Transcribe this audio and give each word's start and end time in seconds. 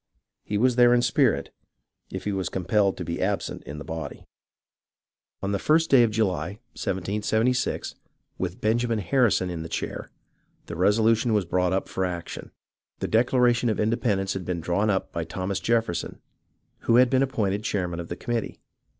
He 0.43 0.57
was 0.57 0.77
there 0.77 0.95
in 0.95 1.03
spirit, 1.03 1.53
if 2.09 2.23
he 2.23 2.31
was 2.31 2.49
compelled 2.49 2.97
to 2.97 3.05
be 3.05 3.21
absent 3.21 3.61
in 3.65 3.77
the 3.77 3.83
body. 3.83 4.25
On 5.43 5.51
the 5.51 5.59
first 5.59 5.91
day 5.91 6.01
of 6.01 6.09
July, 6.09 6.57
1776, 6.75 7.93
with 8.39 8.59
Benjamin 8.59 8.97
Harrison 8.97 9.51
in 9.51 9.61
the 9.61 9.69
chair, 9.69 10.09
the 10.65 10.75
resolution 10.75 11.33
was 11.35 11.45
brought 11.45 11.71
up 11.71 11.87
for 11.87 12.03
action. 12.03 12.49
The 12.97 13.07
Declaration 13.07 13.69
of 13.69 13.79
Independence 13.79 14.33
had 14.33 14.43
been 14.43 14.59
drawn 14.59 14.89
up 14.89 15.11
by 15.11 15.23
Thomas 15.23 15.59
Jefferson, 15.59 16.19
who 16.79 16.95
had 16.95 17.11
been 17.11 17.21
appointed 17.21 17.63
chairman 17.63 17.99
of 17.99 18.07
the 18.07 18.15
committee. 18.15 18.59